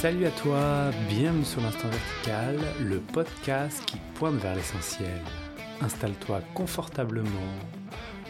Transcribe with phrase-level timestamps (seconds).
[0.00, 5.20] Salut à toi, bienvenue sur l'Instant Vertical, le podcast qui pointe vers l'essentiel.
[5.80, 7.28] Installe-toi confortablement,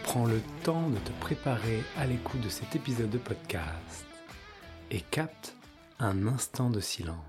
[0.02, 4.06] prends le temps de te préparer à l'écoute de cet épisode de podcast
[4.91, 5.56] et capte
[5.98, 7.27] un instant de silence.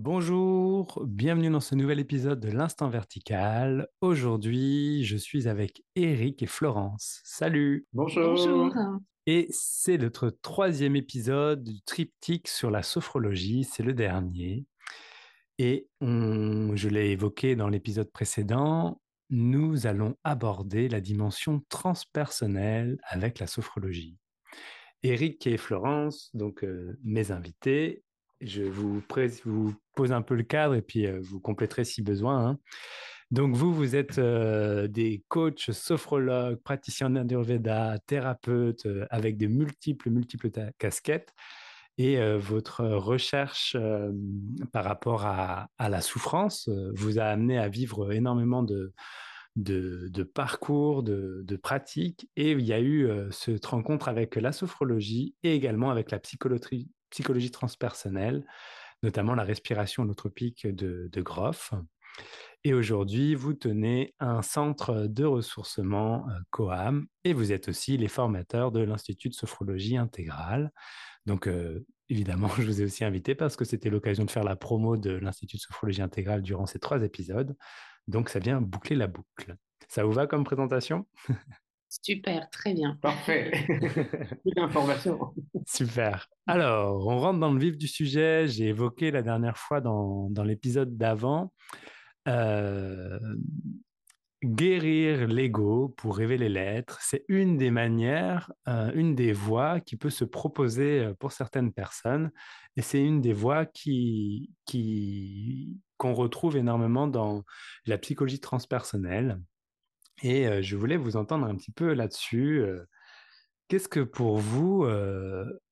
[0.00, 3.88] Bonjour, bienvenue dans ce nouvel épisode de l'Instant Vertical.
[4.00, 7.20] Aujourd'hui, je suis avec Eric et Florence.
[7.24, 8.36] Salut Bonjour.
[8.36, 8.72] Bonjour.
[9.26, 14.66] Et c'est notre troisième épisode du triptyque sur la sophrologie, c'est le dernier.
[15.58, 23.40] Et on- je l'ai évoqué dans l'épisode précédent, nous allons aborder la dimension transpersonnelle avec
[23.40, 24.16] la sophrologie.
[25.02, 28.04] Eric et Florence, donc euh, mes invités,
[28.40, 29.02] je vous,
[29.94, 32.46] pose un peu le cadre et puis euh, vous compléterez si besoin.
[32.46, 32.58] hein.
[33.30, 40.10] Donc vous, vous êtes euh, des coachs, sophrologues, praticiens d'Ayurveda, thérapeutes euh, avec de multiples,
[40.10, 41.34] multiples casquettes.
[42.00, 43.76] Et votre recherche
[44.70, 48.92] par rapport à, la souffrance vous a amené à vivre énormément de,
[50.32, 52.30] parcours, de, de pratiques.
[52.36, 56.88] Et il y a eu cette rencontre avec la sophrologie et également avec la psychologie,
[57.10, 58.44] psychologie transpersonnelle,
[59.02, 61.72] notamment la respiration holotropique de, de Groff.
[62.64, 68.08] Et aujourd'hui, vous tenez un centre de ressourcement euh, COAM et vous êtes aussi les
[68.08, 70.72] formateurs de l'Institut de sophrologie intégrale.
[71.24, 74.56] Donc, euh, évidemment, je vous ai aussi invité parce que c'était l'occasion de faire la
[74.56, 77.56] promo de l'Institut de sophrologie intégrale durant ces trois épisodes.
[78.08, 79.56] Donc, ça vient boucler la boucle.
[79.88, 81.06] Ça vous va comme présentation?
[82.02, 82.96] Super, très bien.
[83.02, 83.50] Parfait.
[84.42, 85.34] Plus d'informations.
[85.66, 86.28] Super.
[86.46, 88.46] Alors, on rentre dans le vif du sujet.
[88.48, 91.52] J'ai évoqué la dernière fois dans, dans l'épisode d'avant
[92.28, 93.18] euh,
[94.44, 96.98] guérir l'ego pour révéler l'être.
[97.02, 101.72] C'est une des manières, euh, une des voies qui peut se proposer euh, pour certaines
[101.72, 102.30] personnes.
[102.76, 107.42] Et c'est une des voies qui, qui, qu'on retrouve énormément dans
[107.86, 109.40] la psychologie transpersonnelle.
[110.22, 112.64] Et je voulais vous entendre un petit peu là-dessus.
[113.68, 114.86] Qu'est-ce que pour vous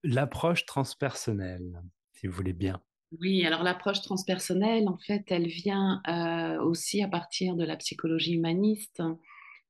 [0.02, 2.80] l'approche transpersonnelle, si vous voulez bien?
[3.20, 6.02] Oui, alors l'approche transpersonnelle, en fait, elle vient
[6.62, 9.02] aussi à partir de la psychologie humaniste.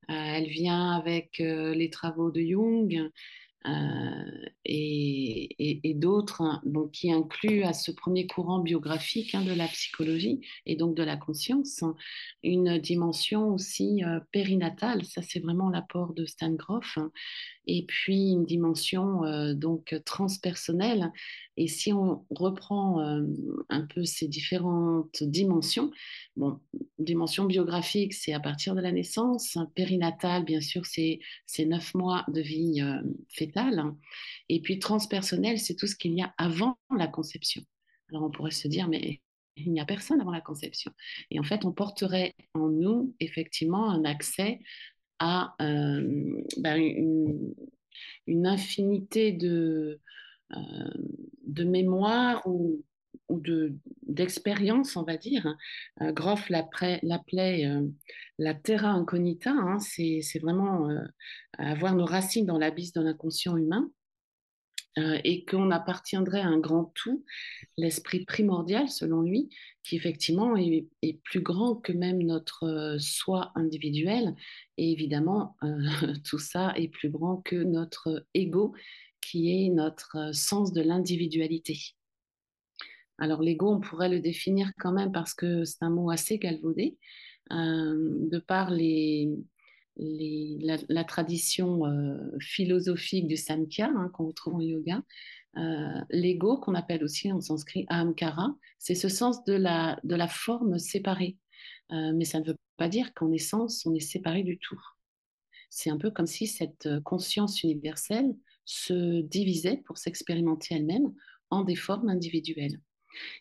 [0.08, 3.10] Elle vient avec les travaux de Jung
[4.64, 6.62] et, et- d'autres, hein,
[6.92, 11.16] qui incluent à ce premier courant biographique hein, de la psychologie et donc de la
[11.16, 11.94] conscience hein,
[12.42, 15.04] une dimension aussi euh, périnatale.
[15.04, 16.98] Ça, c'est vraiment l'apport de Stan Grof.
[17.66, 21.12] Et puis une dimension euh, donc transpersonnelle.
[21.56, 23.24] Et si on reprend euh,
[23.68, 25.90] un peu ces différentes dimensions,
[26.36, 26.60] bon,
[26.98, 31.20] dimension biographique, c'est à partir de la naissance, périnatale, bien sûr, c'est
[31.64, 33.82] neuf mois de vie euh, fétale,
[34.48, 37.62] et puis transpersonnel, c'est tout ce qu'il y a avant la conception.
[38.10, 39.20] Alors on pourrait se dire, mais
[39.56, 40.92] il n'y a personne avant la conception.
[41.30, 44.60] Et en fait, on porterait en nous effectivement un accès
[45.18, 46.76] à euh, ben,
[48.26, 50.00] une, infinité de,
[50.52, 50.58] euh,
[51.46, 52.82] de mémoire ou,
[53.28, 55.56] ou de, d'expérience, on va dire.
[56.00, 57.00] Euh, Groff l'appelait,
[58.38, 60.88] la terra incognita, hein, c'est, vraiment
[61.58, 63.90] avoir nos racines dans l'abysse de l'inconscient humain.
[64.98, 67.22] Euh, et qu'on appartiendrait à un grand tout,
[67.76, 69.50] l'esprit primordial selon lui,
[69.82, 70.88] qui effectivement est,
[71.22, 74.34] plus grand que même notre euh, soi individuel.
[74.78, 75.68] Et évidemment, euh,
[76.24, 78.74] tout ça est plus grand que notre ego,
[79.20, 81.78] qui est notre sens de l'individualité.
[83.18, 86.96] Alors l'ego, on pourrait le définir quand même parce que c'est un mot assez galvaudé,
[87.50, 89.30] de par les,
[89.98, 95.02] la, tradition euh, philosophique du Samkhya hein, qu'on retrouve en yoga.
[95.56, 100.28] Euh, l'ego, qu'on appelle aussi en sanskrit ahamkara, c'est ce sens de la, de la
[100.28, 101.38] forme séparée.
[101.92, 104.80] Euh, mais ça ne veut pas dire qu'en essence, on est séparé du tout.
[105.70, 111.14] C'est un peu comme si cette conscience universelle se divisait pour s'expérimenter elle-même
[111.50, 112.80] en des formes individuelles.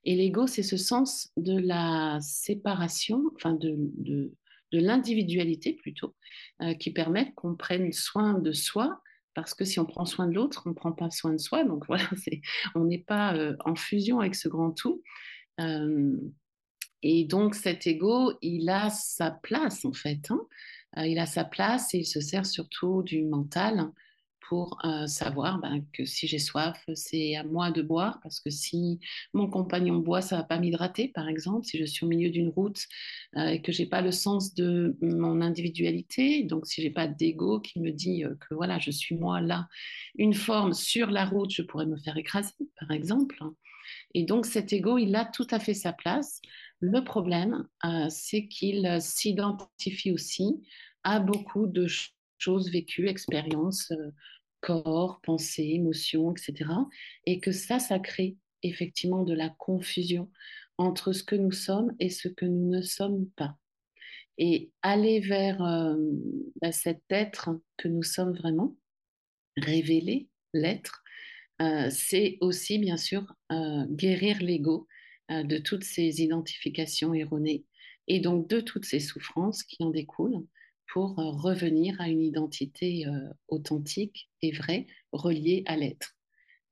[0.05, 4.31] Et l'ego, c'est ce sens de la séparation, enfin de,
[4.71, 6.15] de l'individualité plutôt,
[6.61, 9.01] euh, qui permet qu'on prenne soin de soi,
[9.33, 11.63] parce que si on prend soin de l'autre, on ne prend pas soin de soi.
[11.63, 12.41] Donc voilà, c'est,
[12.75, 15.01] on n'est pas euh, en fusion avec ce grand tout.
[15.59, 16.17] Euh,
[17.01, 20.31] et donc cet ego, il a sa place en fait.
[20.31, 20.41] hein.
[20.97, 23.91] Il a sa place et il se sert surtout du mental
[24.47, 28.49] pour euh, savoir ben, que si j'ai soif, c'est à moi de boire, parce que
[28.49, 28.99] si
[29.33, 32.49] mon compagnon boit, ça va pas m'hydrater, par exemple, si je suis au milieu d'une
[32.49, 32.83] route
[33.37, 37.59] euh, et que j'ai pas le sens de mon individualité, donc si j'ai pas d'ego
[37.59, 39.67] qui me dit euh, que voilà, je suis moi là,
[40.15, 43.37] une forme sur la route, je pourrais me faire écraser, par exemple.
[44.13, 46.41] Et donc cet ego, il a tout à fait sa place.
[46.79, 47.67] Le problème,
[48.09, 50.61] c'est qu'il s'identifie aussi
[51.03, 51.87] à beaucoup de
[52.37, 53.91] choses vécues, expériences,
[54.65, 56.71] corps, pensée, émotions, etc.
[57.27, 60.31] Et que ça, ça crée effectivement de la confusion
[60.79, 63.57] entre ce que nous sommes et ce que nous ne sommes pas.
[64.39, 65.95] Et aller vers euh,
[66.61, 68.75] bah, cet être que nous sommes vraiment,
[69.55, 71.03] révéler l'être,
[71.61, 74.87] euh, c'est aussi bien sûr euh, guérir l'ego
[75.29, 77.65] de toutes ces identifications erronées
[78.07, 80.45] et donc de toutes ces souffrances qui en découlent
[80.87, 86.15] pour euh, revenir à une identité euh, authentique et vraie, reliée à l'être.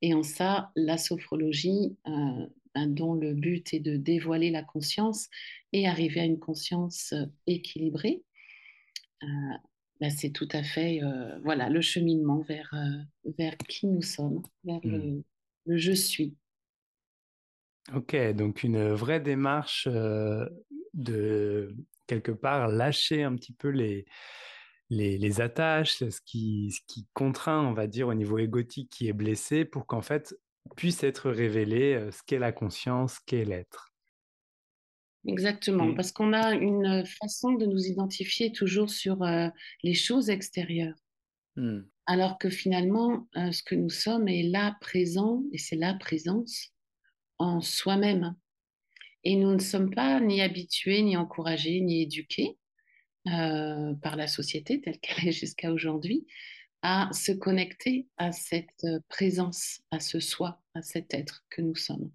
[0.02, 5.30] Et en ça, la sophrologie, euh, ben, dont le but est de dévoiler la conscience
[5.72, 7.14] et arriver à une conscience
[7.48, 8.24] équilibrée,
[9.22, 11.00] ben, c'est tout à fait
[11.44, 12.74] voilà, le cheminement vers,
[13.38, 15.24] vers qui nous sommes, vers mmh.
[15.66, 16.36] le, je suis.
[17.96, 19.88] Ok, donc une vraie démarche
[20.94, 21.76] de
[22.08, 24.06] quelque part lâcher un petit peu les,
[24.90, 29.14] les, attaches, ce qui, ce qui contraint, on va dire, au niveau égotique qui est
[29.14, 30.36] blessé pour qu'en fait
[30.76, 33.94] puisse être révélé euh, ce qu'est la conscience, qu'est l'être.
[35.26, 35.96] Exactement, mmh.
[35.96, 39.48] parce qu'on a une façon de nous identifier toujours sur euh,
[39.84, 40.98] les choses extérieures.
[41.56, 41.82] Mmh.
[42.06, 46.74] Alors que finalement, euh, ce que nous sommes est là présent, et c'est la présence
[47.38, 48.36] en soi-même.
[49.24, 52.58] Et nous ne sommes pas ni habitués, ni encouragés, ni éduqués
[53.28, 56.28] euh, par la société telle qu'elle est jusqu'à aujourd'hui
[56.82, 62.12] à se connecter à cette présence, à ce soi, à cet être que nous sommes.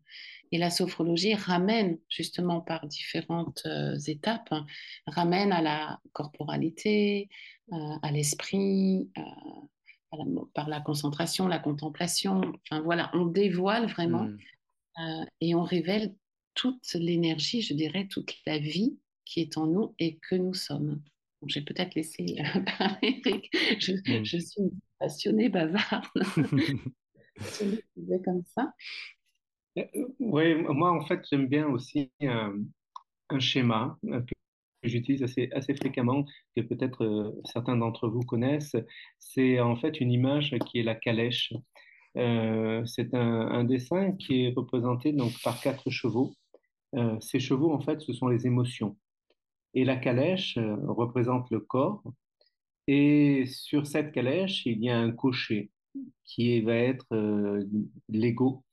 [0.53, 4.67] Et la sophrologie ramène justement par différentes euh, étapes, hein,
[5.07, 7.31] ramène à la corporalité,
[7.73, 9.09] euh, à l'esprit,
[10.55, 12.43] par la concentration, la contemplation.
[12.71, 15.27] Enfin voilà, on dévoile vraiment mmh.
[15.41, 16.15] et on révèle
[16.59, 21.01] toute l'énergie, je dirais, toute la vie qui est en nous et que nous sommes.
[21.47, 23.49] J'ai peut-être laissé euh, parler Eric.
[23.79, 23.93] Je,
[24.25, 26.07] je, suis une passionnée bavarde.
[28.25, 28.75] comme ça?
[29.79, 29.85] Euh,
[30.19, 32.55] oui, moi, en fait, j'aime bien aussi un,
[33.39, 34.35] schéma que
[34.83, 36.25] j'utilise assez, assez fréquemment,
[36.57, 38.75] que peut-être euh, certains d'entre vous connaissent.
[39.21, 41.53] C'est en fait une image qui est la calèche.
[42.17, 46.35] c'est un, un, dessin qui est représenté donc par quatre chevaux
[46.97, 48.97] euh, ces chevaux, en fait, ce sont les émotions.
[49.75, 52.03] Et la calèche euh, représente le corps.
[52.87, 55.71] Et sur cette calèche, il y a un cocher
[56.25, 57.65] qui va être euh,
[58.09, 58.65] l'ego.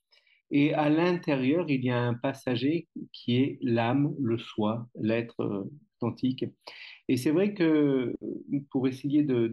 [0.52, 6.46] Et à l'intérieur, il y a un passager qui est l'âme, le soi, l'être authentique.
[7.08, 8.16] Et c'est vrai que
[8.70, 9.52] pour essayer de,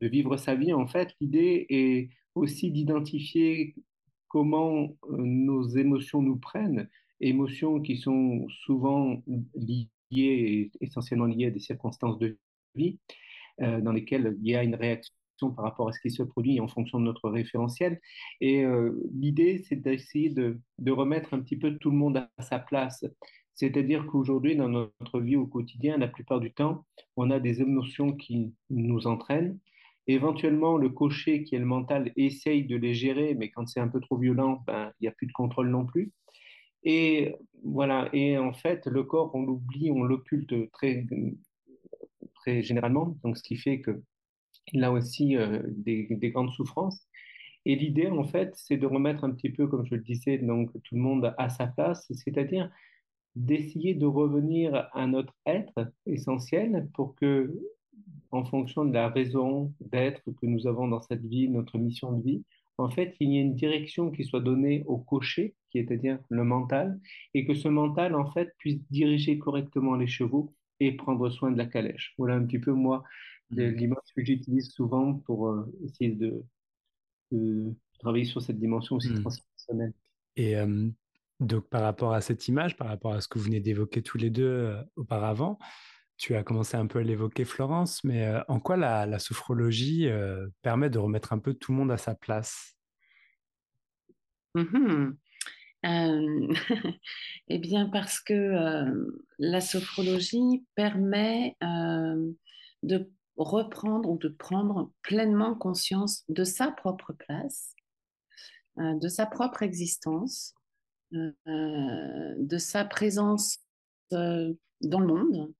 [0.00, 3.74] vivre sa vie, en fait, l'idée est aussi d'identifier
[4.34, 6.88] comment euh, nos émotions nous prennent,
[7.20, 9.22] émotions qui sont souvent
[10.10, 12.36] liées, essentiellement liées à des circonstances de
[12.74, 12.98] vie,
[13.60, 16.58] euh, dans lesquelles il y a une réaction par rapport à ce qui se produit
[16.58, 18.00] en fonction de notre référentiel.
[18.40, 22.42] Et euh, l'idée, c'est d'essayer de, de, remettre un petit peu tout le monde à
[22.42, 23.04] sa place.
[23.54, 26.84] C'est-à-dire qu'aujourd'hui, dans notre vie au quotidien, la plupart du temps,
[27.16, 29.60] on a des émotions qui nous entraînent,
[30.06, 33.88] Éventuellement, le cocher, qui est le mental, essaye de les gérer, mais quand c'est un
[33.88, 36.12] peu trop violent, ben, il n'y a plus de contrôle non plus.
[36.84, 41.06] Et voilà, et en fait, le corps, on l'oublie, on l'occulte très,
[42.34, 43.82] très généralement, donc ce qui fait
[44.66, 47.06] qu'il a aussi euh, des, des, grandes souffrances.
[47.64, 50.70] Et l'idée, en fait, c'est de remettre un petit peu, comme je le disais, donc
[50.72, 52.70] tout le monde à sa place, c'est-à-dire
[53.34, 57.52] d'essayer de revenir à notre être essentiel pour que
[58.30, 62.22] en fonction de la raison d'être que nous avons dans cette vie, notre mission de
[62.22, 62.44] vie,
[62.78, 65.96] en fait, il y a une direction qui soit donnée au cocher, qui est à
[65.96, 66.98] dire le mental,
[67.32, 71.58] et que ce mental, en fait, puisse diriger correctement les chevaux et prendre soin de
[71.58, 72.14] la calèche.
[72.18, 73.04] Voilà un petit peu, moi,
[73.50, 73.62] mmh.
[73.62, 76.42] l'image que j'utilise souvent pour euh, essayer de,
[78.00, 79.20] travailler sur cette dimension aussi mmh.
[79.20, 79.92] transpersonnelle.
[80.36, 80.88] Et euh,
[81.40, 84.18] donc, par rapport à cette image, par rapport à ce que vous venez d'évoquer tous
[84.18, 85.58] les deux euh, auparavant,
[86.16, 90.46] tu as commencé un peu à l'évoquer, Florence, mais euh, en quoi la, sophrologie euh,
[90.62, 92.76] permet de remettre un peu tout le monde à sa place?
[94.54, 95.12] Mmh
[95.84, 96.54] euh,
[97.48, 98.86] Eh bien, parce que
[99.38, 101.56] la sophrologie permet
[102.82, 107.74] de reprendre ou de prendre pleinement conscience de sa propre place,
[108.76, 110.54] de sa propre existence,
[111.12, 113.58] de sa présence
[114.10, 115.52] dans le monde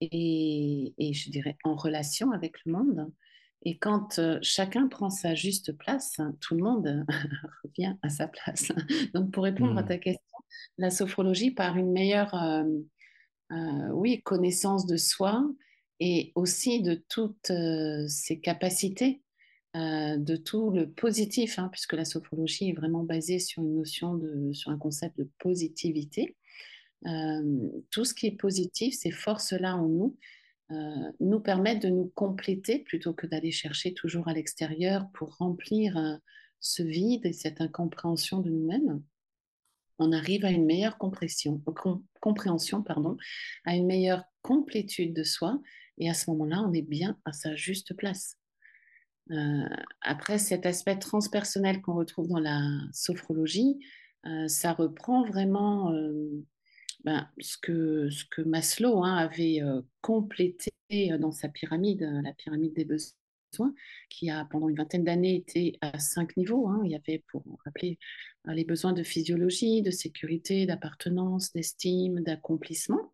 [0.00, 3.12] et, et, je dirais en relation avec le monde.
[3.62, 7.04] Et quand chacun prend sa juste place, tout le monde
[7.64, 8.70] revient à sa place.
[9.14, 9.88] Donc pour répondre à mmh.
[9.88, 10.38] ta question,
[10.78, 12.34] la sophrologie par une meilleure
[13.92, 15.48] oui, connaissance de soi
[16.00, 17.52] et aussi de toutes
[18.08, 19.22] ses capacités,
[19.74, 24.52] de tout le positif, hein, puisque la sophrologie est vraiment basée sur une notion de,
[24.52, 26.36] sur un concept de positivité.
[27.02, 30.16] Tout ce qui est positif, ces forces-là en nous,
[31.20, 36.18] nous permettent de nous compléter plutôt que d'aller chercher toujours à l'extérieur pour remplir
[36.58, 39.02] ce vide et cette incompréhension de nous-mêmes
[39.98, 43.16] on arrive à une meilleure compréhension, pardon,
[43.64, 45.60] à une meilleure complétude de soi,
[45.98, 48.36] et à ce moment-là, on est bien à sa juste place.
[49.30, 49.68] Euh,
[50.02, 52.60] après, cet aspect transpersonnel qu'on retrouve dans la
[52.92, 53.78] sophrologie,
[54.26, 56.44] euh, ça reprend vraiment euh,
[57.06, 59.60] ben, ce, que, Maslow hein, avait
[60.02, 60.72] complété
[61.18, 63.16] dans sa pyramide, la pyramide des besoins
[64.08, 66.68] qui a pendant une vingtaine d'années été à cinq niveaux.
[66.68, 66.82] Hein.
[66.84, 67.98] Il y avait, pour rappeler,
[68.48, 73.12] euh, les besoins de physiologie, de sécurité, d'appartenance, d'estime, d'accomplissement.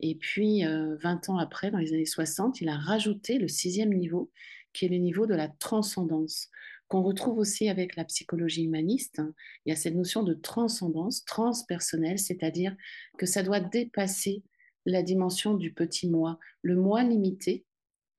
[0.00, 3.92] Et puis, 20 euh, ans après, dans les années 60, il a rajouté le sixième
[3.92, 4.30] niveau,
[4.72, 6.50] qui est le niveau de la transcendance,
[6.88, 9.20] qu'on retrouve aussi avec la psychologie humaniste.
[9.64, 12.74] Il y a cette notion de transcendance, transpersonnelle, c'est-à-dire
[13.18, 14.42] que ça doit dépasser
[14.86, 17.66] la dimension du petit moi, le moi limité,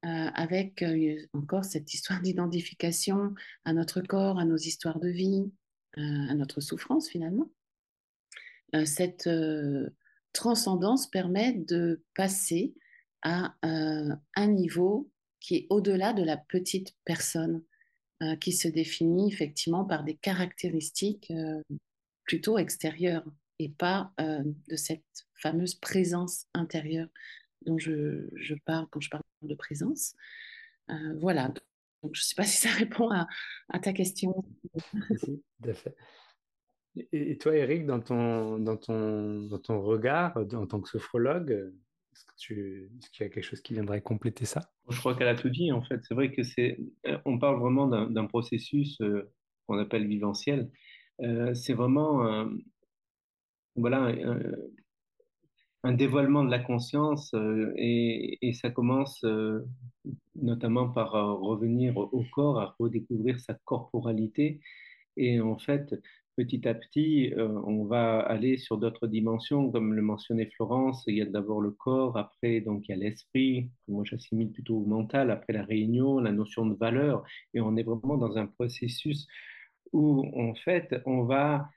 [0.06, 0.84] euh, avec
[1.34, 3.34] encore cette histoire d'identification
[3.66, 5.52] à notre corps, à nos histoires de vie,
[5.98, 7.50] à notre souffrance finalement.
[8.76, 9.90] Euh, cette euh,
[10.34, 12.76] transcendance permet de passer
[13.22, 15.10] à euh, un niveau
[15.40, 17.64] qui est au-delà de la petite personne,
[18.42, 21.32] qui se définit effectivement par des caractéristiques
[22.26, 23.26] plutôt extérieures
[23.60, 27.08] et pas de cette fameuse présence intérieure
[27.66, 30.16] dont je, parle quand je parle de présence.
[31.16, 31.54] voilà,
[32.04, 34.44] donc, je ne sais pas si ça répond à, ta question.
[37.12, 41.74] Et, toi, Eric, dans ton, dans, ton, dans ton regard en tant que sophrologue,
[42.12, 42.90] est-ce qu'il
[43.20, 44.72] y a quelque chose qui viendrait compléter ça?
[44.90, 46.02] Je crois qu'elle a tout dit, en fait.
[46.04, 49.32] C'est vrai que c'est, euh, on parle vraiment d'un processus euh,
[49.68, 50.72] qu'on appelle viventiel.
[51.22, 52.50] Euh, c'est vraiment,
[53.76, 54.14] voilà,
[55.84, 57.34] un dévoilement de la conscience
[57.76, 59.24] et, et, ça commence
[60.36, 64.60] notamment par revenir au corps, à redécouvrir sa corporalité.
[65.18, 65.94] Et en fait,
[66.40, 71.04] petit à petit, on va aller sur d'autres dimensions, comme le mentionnait Florence.
[71.08, 73.70] Il y a d'abord le corps, après donc il y a l'esprit.
[73.90, 75.32] Moi, j'assimile plutôt au mental.
[75.32, 79.28] Après la réunion, la notion de valeur, et on est vraiment dans un processus
[79.92, 81.70] où en fait, on va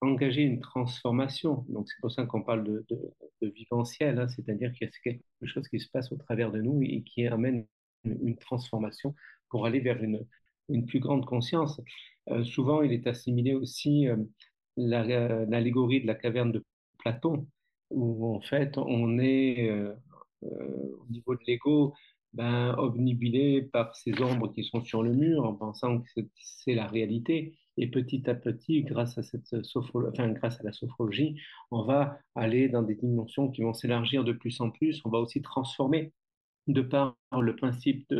[0.00, 1.64] engager une transformation.
[1.68, 4.28] Donc c'est pour ça qu'on parle de, de, viventiel, hein.
[4.28, 7.26] c'est-à-dire qu'il y a quelque chose qui se passe au travers de nous et qui
[7.26, 7.66] amène
[8.04, 9.14] une, transformation
[9.48, 10.26] pour aller vers une,
[10.70, 11.80] une plus grande conscience.
[12.30, 14.16] Euh, souvent, il est assimilé aussi euh,
[14.76, 16.64] l'allégorie de la caverne de
[16.98, 17.46] Platon,
[17.90, 19.94] où en fait on est euh,
[20.42, 21.94] au niveau de l'ego
[22.32, 26.86] ben, obnubilé par ces ombres qui sont sur le mur en pensant que c'est la
[26.86, 27.58] réalité.
[27.76, 32.68] Et petit à petit, grâce à, cette enfin, grâce à la sophrologie, on va aller
[32.68, 35.00] dans des dimensions qui vont s'élargir de plus en plus.
[35.04, 36.12] On va aussi transformer,
[36.72, 38.12] de par le principe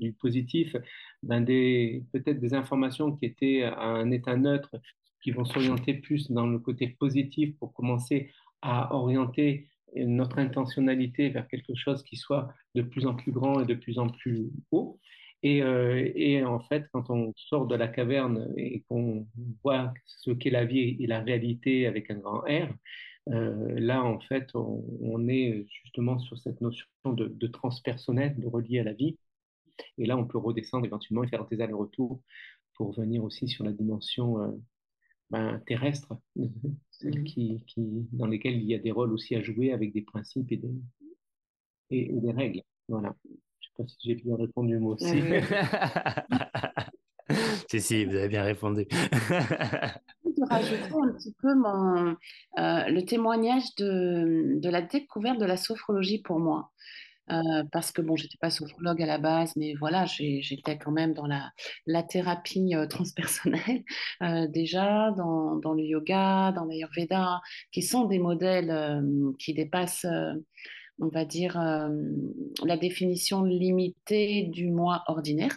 [0.00, 0.76] du positif,
[1.22, 4.74] ben peut-être des informations qui étaient à un état neutre,
[5.22, 8.30] qui vont s'orienter plus dans le côté positif pour commencer
[8.62, 13.66] à orienter notre intentionnalité vers quelque chose qui soit de plus en plus grand et
[13.66, 14.98] de plus en plus haut.
[15.44, 19.26] Euh, et, en fait, quand on sort de la caverne et qu'on
[19.62, 22.68] voit ce qu'est la vie et la réalité avec un grand R,
[23.30, 28.84] euh, là, en fait, on, est justement sur cette notion de, transpersonnel, de relier à
[28.84, 29.16] la vie.
[29.98, 32.20] Et là, on peut redescendre éventuellement et faire des allers-retours
[32.74, 34.50] pour venir aussi sur la dimension euh,
[35.30, 36.14] ben, terrestre,
[36.90, 37.24] celle mmh.
[37.24, 40.52] qui, qui, dans lesquelles il y a des rôles aussi à jouer avec des principes
[40.52, 40.74] et des,
[41.90, 42.62] et des règles.
[42.88, 43.14] Voilà
[43.76, 45.06] pas si j'ai bien répondu moi aussi.
[47.70, 48.86] si, si, vous avez bien répondu.
[50.44, 56.20] Je rajouterai un petit peu euh, le témoignage de, de, la découverte de la sophrologie
[56.22, 56.70] pour moi.
[57.30, 61.14] Euh, parce que bon, j'étais pas sophrologue à la base, mais voilà, j'étais quand même
[61.14, 61.50] dans la,
[61.86, 63.82] la thérapie euh, transpersonnelle
[64.50, 67.40] déjà, dans, dans, le yoga, dans l'ayurveda,
[67.72, 69.02] qui sont des modèles
[69.38, 70.06] qui dépassent
[71.00, 71.58] on va dire,
[72.64, 75.56] la définition limitée du moi ordinaire.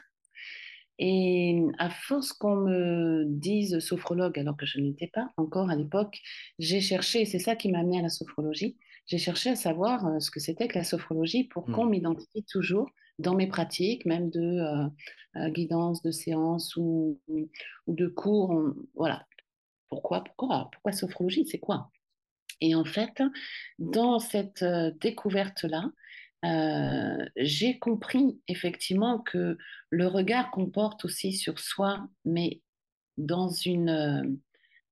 [0.99, 6.19] Et à force qu'on me dise sophrologue, alors que je n'étais pas encore à l'époque,
[6.59, 10.31] j'ai cherché, c'est ça qui m'a amené à la sophrologie, j'ai cherché à savoir ce
[10.31, 11.89] que c'était que la sophrologie pour qu'on mmh.
[11.89, 12.89] m'identifie toujours
[13.19, 14.59] dans mes pratiques, même de
[15.49, 18.73] guidance, de séance ou, ou de cours.
[18.95, 19.25] voilà.
[19.89, 21.89] Pourquoi, pourquoi, pourquoi sophrologie C'est quoi?
[22.59, 23.21] Et en fait,
[23.79, 24.65] dans cette
[24.99, 25.91] découverte-là,
[26.45, 29.57] euh, j'ai compris effectivement que
[29.89, 32.61] le regard qu'on porte aussi sur soi, mais
[33.17, 34.23] dans une euh,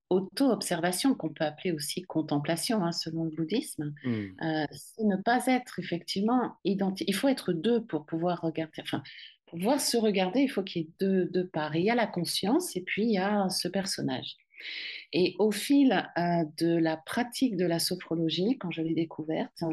[0.09, 4.09] auto-observation qu'on peut appeler aussi contemplation hein, selon le bouddhisme, mmh.
[4.09, 7.07] euh, c'est ne pas être effectivement identique.
[7.07, 8.81] Il faut être deux pour pouvoir regarder.
[8.81, 9.03] Enfin,
[9.45, 11.75] pour pouvoir se regarder, il faut qu'il y ait deux, deux parts.
[11.75, 14.35] il y a la conscience et puis il y a ce personnage.
[15.13, 15.89] Et au fil
[16.57, 19.63] de la pratique de la sophrologie, quand je l'ai découverte,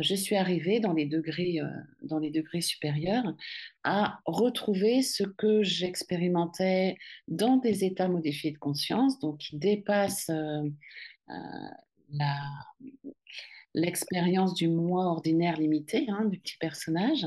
[0.00, 1.68] je suis arrivée dans les degrés, euh,
[2.02, 3.36] dans les degrés supérieurs
[3.84, 6.96] à retrouver ce que j'expérimentais
[7.28, 10.68] dans des états modifiés de conscience, donc qui dépassent euh,
[13.74, 17.26] l'expérience du moi ordinaire limité, hein, du petit personnage.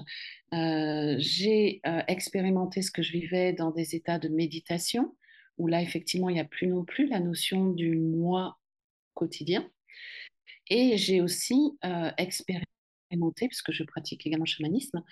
[0.51, 5.15] j'ai expérimenté ce que je vivais dans des états de méditation,
[5.57, 8.57] où là, effectivement, il n'y a plus non plus la notion du moi
[9.13, 9.69] quotidien.
[10.69, 11.77] Et j'ai aussi
[12.17, 15.03] expérimenté, puisque je pratique également le chamanisme,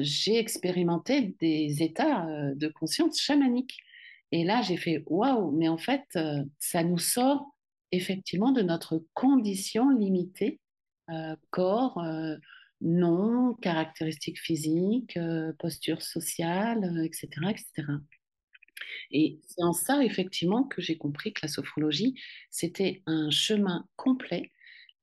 [0.00, 3.78] j'ai expérimenté des états de conscience chamaniques.
[4.32, 6.18] Et là, j'ai fait waouh, mais en fait,
[6.58, 7.56] ça nous sort
[7.92, 10.60] effectivement de notre condition limitée,
[11.50, 12.02] corps,
[12.80, 15.18] nom, caractéristiques physiques,
[15.58, 17.88] posture sociale, etc., etc.
[19.10, 22.14] Et c'est en ça, effectivement, que j'ai compris que la sophrologie,
[22.50, 24.50] c'était un chemin complet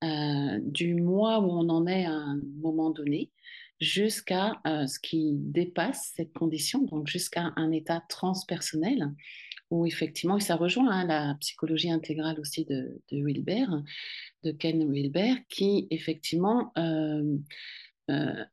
[0.03, 3.31] euh, du mois où on en est à un moment donné
[3.79, 9.11] jusqu'à euh, ce qui dépasse cette condition, donc jusqu'à un état transpersonnel
[9.69, 13.65] où effectivement, et ça rejoint hein, la psychologie intégrale aussi de, Wilber,
[14.43, 17.37] de Ken Wilber, qui effectivement euh,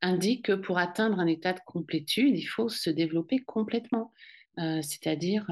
[0.00, 4.12] indique que pour atteindre un état de complétude, il faut se développer complètement,
[4.56, 5.46] c'est-à-dire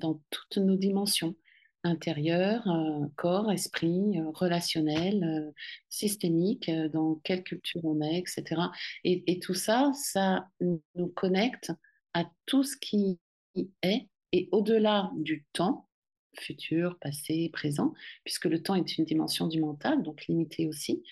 [0.00, 1.36] dans toutes nos dimensions
[1.84, 5.52] intérieur, euh, corps, esprit, euh, relationnel, euh,
[5.88, 8.62] systémique, dans quelle culture on est, etc.
[9.04, 10.82] Et, tout ça, ça nous
[11.14, 11.72] connecte
[12.14, 13.18] à tout ce qui
[13.82, 15.88] est et au-delà du temps,
[16.38, 17.92] futur, passé, présent,
[18.24, 21.02] puisque le temps est une dimension du mental, donc limitée aussi.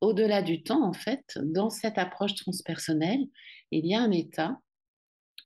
[0.00, 3.26] Au-delà du temps, en fait, dans cette approche transpersonnelle,
[3.70, 4.58] il y a un état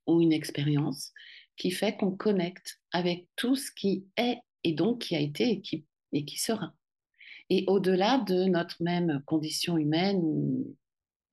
[0.07, 1.13] ou une expérience
[1.57, 5.61] qui fait qu'on connecte avec tout ce qui est et donc qui a été et
[5.61, 6.75] qui, et qui sera.
[7.51, 10.21] Et au-delà de notre même condition humaine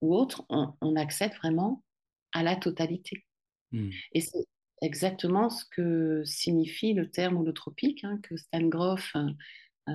[0.02, 1.84] ou, autre, on, accède vraiment
[2.34, 3.26] à la totalité.
[3.72, 3.90] Hmm.
[4.14, 4.46] Et c'est
[4.82, 9.92] exactement ce que signifie le terme holotropique hein, que Stan Groff, euh,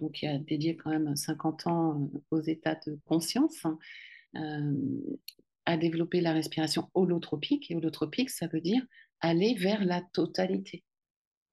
[0.00, 3.78] donc qui a dédié quand même 50 ans euh, aux états de conscience, hein,
[4.36, 5.16] euh,
[5.66, 7.70] a développé la respiration holotropique.
[7.70, 8.84] Et holotropique, ça veut dire
[9.20, 10.84] aller vers la totalité.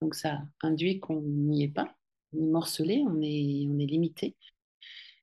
[0.02, 1.96] Donc ça induit qu'on n'y est pas,
[2.34, 4.36] on est morcelé, on est, limité.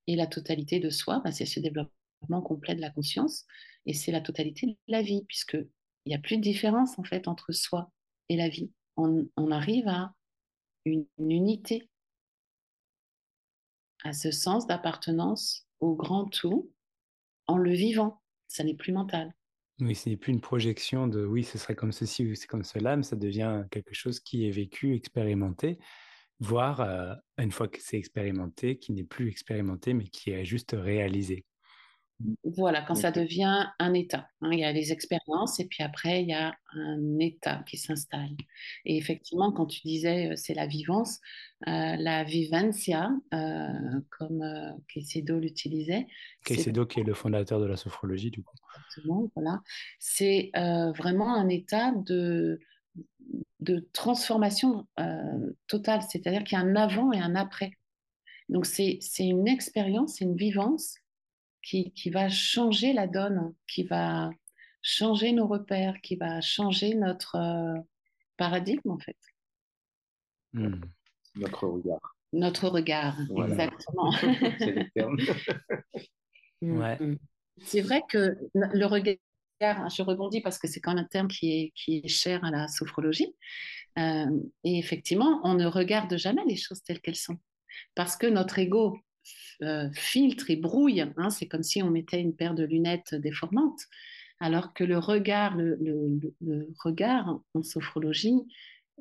[0.07, 3.45] Et la totalité de soi, bah, c'est ce développement complet de la conscience
[3.87, 5.69] et c'est la totalité de la vie, puisqu'il
[6.07, 7.91] n'y a plus de différence en fait entre soi
[8.29, 8.71] et la vie.
[8.97, 10.13] On, arrive à
[10.85, 11.89] une, unité,
[14.03, 16.73] à ce sens d'appartenance au grand tout
[17.47, 18.21] en le vivant.
[18.49, 19.35] Ça n'est plus mental.
[19.81, 22.65] Oui, ce n'est plus une projection de oui, ce serait comme ceci ou c'est comme
[22.65, 25.79] cela, mais ça devient quelque chose qui est vécu, expérimenté,
[26.41, 30.75] voire euh, une fois que c'est expérimenté, qui n'est plus expérimenté, mais qui est juste
[30.77, 31.47] réalisé.
[32.43, 34.29] Voilà, quand ça devient un état.
[34.41, 37.77] Hein, il y a les expériences et puis après, il y a un état qui
[37.77, 38.35] s'installe.
[38.85, 41.21] Et effectivement, quand tu disais euh, c'est la vivance,
[41.67, 46.07] euh, la vivencia, euh, comme euh, l'utilisait.
[46.45, 48.57] Caicedo qui est le fondateur de la sophrologie, du coup.
[48.77, 49.61] Exactement, voilà.
[50.01, 52.59] C'est vraiment un état de,
[53.61, 54.87] de transformation
[55.67, 57.73] totale, c'est-à-dire qu'il y a un avant et un après.
[58.49, 60.97] Donc c'est une expérience, c'est une vivance
[61.63, 64.31] qui, qui, va changer la donne, qui va
[64.83, 67.81] changer nos repères, qui va changer notre euh,
[68.37, 69.17] paradigme en fait.
[70.53, 70.81] Hmm.
[71.37, 72.17] Notre regard.
[72.33, 73.17] Notre regard,
[73.47, 74.13] exactement.
[74.59, 75.17] C'est le terme.
[76.61, 76.97] Ouais.
[76.99, 77.17] Hmm.
[77.63, 81.53] C'est vrai que le regard, je rebondis parce que c'est quand même un terme qui
[81.53, 83.33] est, qui est cher à la sophrologie.
[83.97, 84.27] Euh,
[84.65, 87.39] et effectivement, on ne regarde jamais les choses telles qu'elles sont.
[87.95, 88.99] Parce que notre ego
[89.93, 91.01] filtre et brouille.
[91.01, 91.31] Hein.
[91.31, 93.81] c'est comme si on mettait une paire de lunettes déformantes.
[94.41, 96.21] Alors que le regard, le,
[96.85, 98.47] regard en sophrologie,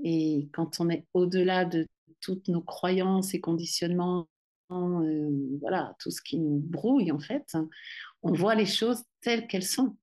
[0.03, 1.87] et quand on est au-delà de
[2.21, 4.27] toutes nos croyances et conditionnements,
[4.69, 7.55] voilà, tout ce qui nous brouille en fait,
[8.23, 9.95] on voit les choses telles qu'elles sont.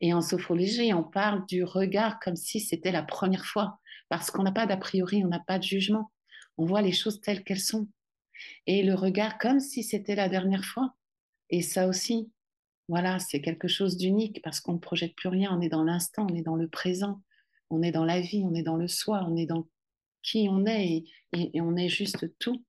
[0.00, 4.42] Et en sophrologie, on parle du regard comme si c'était la première fois, parce qu'on
[4.42, 6.10] n'a pas d'a priori, on n'a pas de jugement.
[6.56, 7.88] On voit les choses telles qu'elles sont.
[8.66, 10.94] Et le regard comme si c'était la dernière fois.
[11.50, 12.30] Et ça aussi,
[12.88, 16.26] voilà, c'est quelque chose d'unique parce qu'on ne projette plus rien, on est dans l'instant,
[16.30, 17.22] on est dans le présent,
[17.70, 19.68] on est dans la vie, on est dans le soi, on est dans
[20.22, 22.64] qui on est et, on est juste tout.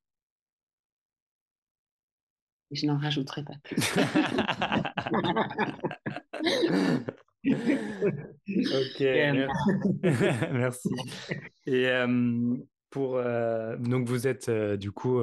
[2.72, 3.78] je n'en rajouterai pas plus.
[7.46, 9.00] ok,
[10.52, 10.90] merci.
[11.66, 12.58] Et euh,
[12.98, 15.22] euh, donc vous êtes euh, du coup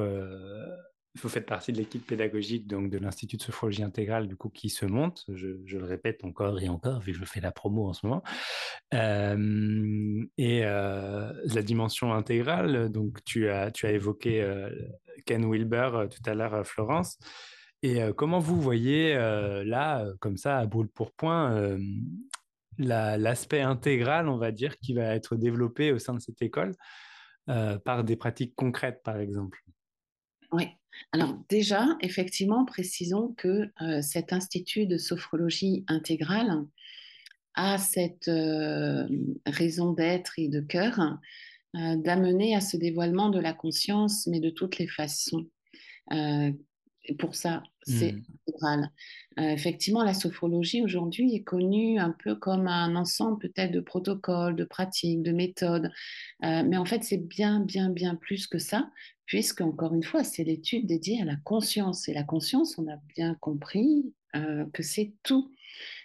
[1.22, 4.68] vous faites partie de l'équipe pédagogique donc de l'Institut de sophrologie intégrale du coup qui
[4.68, 5.24] se monte.
[5.32, 8.22] Je, le répète encore et encore vu que je fais la promo en ce moment.
[8.92, 14.46] et la dimension intégrale, donc tu as tu as évoqué
[15.24, 17.18] Ken Wilber tout à l'heure, Florence.
[17.82, 21.78] Et comment vous voyez là, comme ça, à boule pour point,
[22.76, 26.74] l'aspect intégral, on va dire, qui va être développé au sein de cette école?
[27.46, 29.64] Par des pratiques concrètes, par exemple?
[30.52, 30.68] Oui.
[31.12, 36.64] Alors déjà, effectivement, précisons que cet institut de sophrologie intégrale
[37.54, 38.30] a cette
[39.46, 41.18] raison d'être et de cœur
[41.74, 45.46] d'amener à ce dévoilement de la conscience, mais de toutes les façons
[47.14, 48.22] pour ça, c'est mmh.
[48.34, 48.90] intégral.
[49.38, 54.56] Euh, effectivement, la sophrologie aujourd'hui est connue un peu comme un ensemble peut-être de protocoles,
[54.56, 55.90] de pratiques, de méthodes.
[56.44, 58.90] Euh, mais en fait, c'est bien, bien, bien plus que ça,
[59.26, 62.08] puisque, encore une fois, c'est l'étude dédiée à la conscience.
[62.08, 65.52] Et la conscience, on a bien compris euh, que c'est tout.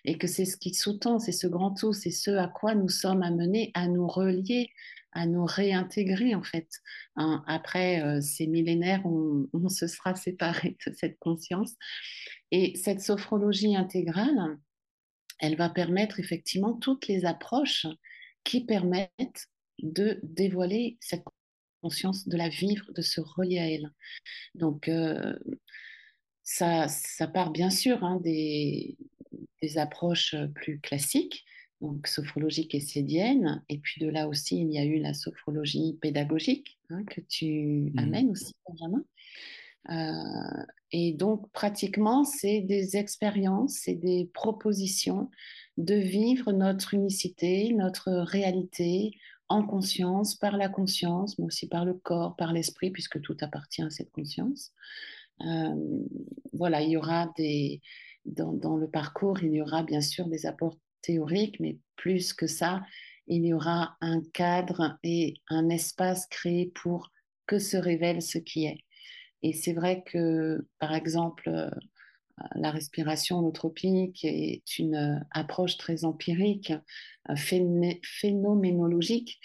[0.03, 2.89] Et que c'est ce qui sous-tend, c'est ce grand tout, c'est ce à quoi nous
[2.89, 4.69] sommes amenés à nous relier
[5.11, 6.69] à nous réintégrer en fait.
[7.15, 11.73] Hein, après euh, ces millénaires, on, on, se sera séparé de cette conscience.
[12.51, 14.57] Et cette sophrologie intégrale,
[15.39, 17.87] elle va permettre effectivement toutes les approches
[18.43, 19.47] qui permettent
[19.81, 21.23] de dévoiler cette
[21.81, 23.91] conscience, de la vivre, de se relier à elle.
[24.55, 25.33] Donc, euh,
[26.43, 26.87] ça,
[27.33, 28.97] part bien sûr hein, des,
[29.75, 31.45] approches plus classiques,
[31.81, 33.63] donc sophrologique et sédienne.
[33.69, 37.91] Et puis de là aussi, il y a eu la sophrologie pédagogique hein, que tu
[37.93, 37.99] mmh.
[37.99, 39.03] amènes aussi, Benjamin.
[39.89, 45.29] Euh, et donc, pratiquement, c'est des expériences, c'est des propositions
[45.77, 49.17] de vivre notre unicité, notre réalité
[49.49, 53.81] en conscience, par la conscience, mais aussi par le corps, par l'esprit, puisque tout appartient
[53.81, 54.71] à cette conscience.
[55.41, 56.05] Euh,
[56.53, 57.81] voilà, il y aura des,
[58.25, 62.47] dans, dans, le parcours, il y aura bien sûr des apports théorique, mais plus que
[62.47, 62.81] ça,
[63.27, 67.11] il y aura un cadre et un espace créé pour
[67.47, 68.79] que se révèle ce qui est.
[69.43, 71.69] Et c'est vrai que, par exemple, euh,
[72.55, 76.73] la respiration holotropique est une euh, approche très empirique,
[77.29, 77.35] euh,
[78.03, 79.39] phénoménologique,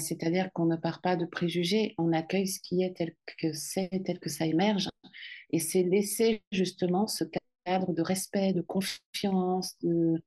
[0.00, 3.88] c'est-à-dire qu'on ne part pas de préjugés, on accueille ce qui est tel que c'est,
[4.04, 4.88] tel que ça émerge,
[5.52, 7.22] et c'est laisser justement ce
[7.64, 10.20] cadre de respect, de confiance, de,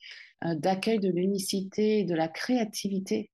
[0.44, 3.32] d'accueil de l'unicité, de la créativité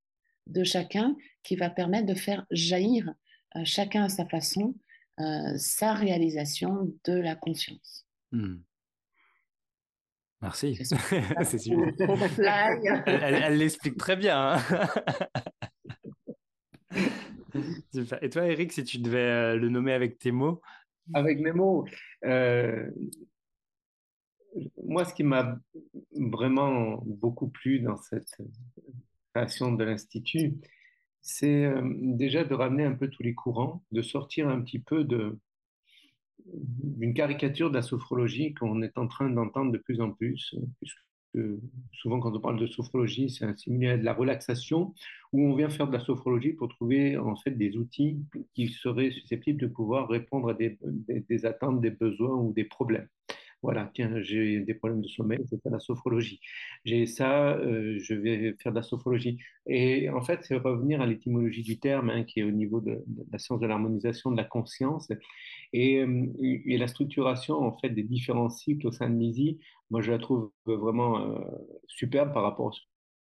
[0.48, 3.14] de chacun qui va permettre de faire jaillir
[3.56, 4.76] euh, chacun à sa façon
[5.20, 8.06] euh, sa réalisation de la conscience.
[8.32, 8.58] Hmm.
[10.42, 10.76] Merci.
[11.44, 11.90] C'est super.
[13.08, 14.54] elle l'explique très bien.
[14.54, 14.88] Hein.
[18.22, 20.62] Et toi, Eric, si tu devais le nommer avec tes mots?
[21.16, 21.86] Avec mes mots,
[24.84, 25.60] moi, ce qui m'a
[26.16, 28.38] vraiment beaucoup plu dans cette
[29.34, 30.56] création de l'Institut,
[31.22, 35.06] c'est euh, déjà de ramener un peu tous les courants, de sortir un petit peu
[36.46, 40.56] d'une caricature de la sophrologie qu'on est en train d'entendre de plus en plus,
[41.94, 44.94] souvent quand on parle de sophrologie, c'est un simulé de la relaxation,
[45.34, 48.20] où on vient faire de la sophrologie pour trouver en fait des outils
[48.54, 53.08] qui seraient susceptibles de pouvoir répondre à des attentes, des besoins ou des problèmes.
[53.64, 56.40] Voilà, tiens, j'ai des problèmes de sommeil, je vais faire de la sophrologie.
[56.86, 59.40] J'ai ça, euh, je vais faire de la sophrologie.
[59.66, 63.04] Et en fait, c'est revenir à l'étymologie du terme, hein, qui est au niveau de,
[63.32, 65.12] la science de l'harmonisation de la conscience.
[65.74, 70.02] Et, euh, et, la structuration, en fait, des différents cycles au sein de MISI, moi,
[70.02, 71.40] je la trouve vraiment euh,
[71.88, 72.82] superbe par rapport à ce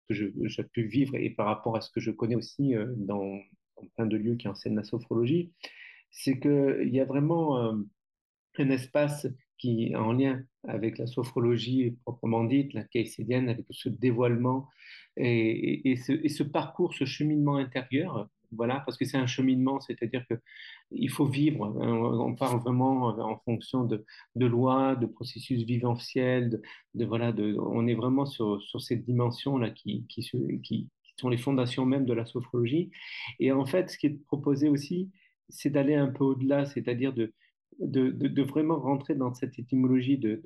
[0.09, 0.15] que
[0.49, 3.39] j'ai pu vivre et par rapport à ce que je connais aussi dans,
[3.77, 5.53] dans, plein de lieux qui enseignent la sophrologie.
[6.11, 7.75] C'est qu'il y a vraiment
[8.59, 9.27] un espace
[9.97, 14.69] en lien avec la sophrologie proprement dite, la caïcédienne, avec ce dévoilement
[15.17, 18.29] et, ce, parcours, ce cheminement intérieur.
[18.53, 20.35] Voilà, parce que c'est un cheminement, c'est-à-dire que
[20.93, 21.65] il faut vivre.
[21.65, 24.05] Hein, on parle vraiment en fonction de,
[24.37, 26.61] lois, de processus viventiels,
[26.95, 30.31] de, voilà, on est vraiment sur, sur cette dimension-là qui, qui,
[30.63, 30.89] qui,
[31.21, 32.91] sont les fondations même de la sophrologie.
[33.41, 35.11] Et en fait, ce qui est proposé aussi,
[35.49, 37.33] c'est d'aller un peu au-delà, c'est-à-dire de,
[37.81, 40.43] de, vraiment rentrer dans cette étymologie de,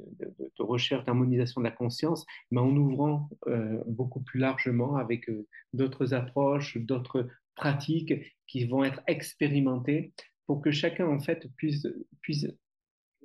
[0.59, 6.15] recherche d'harmonisation de la conscience, mais en ouvrant euh, beaucoup plus largement avec euh, d'autres
[6.15, 8.15] approches, d'autres pratiques
[8.47, 10.13] qui vont être expérimentées
[10.47, 11.87] pour que chacun en fait puisse,
[12.23, 12.47] puisse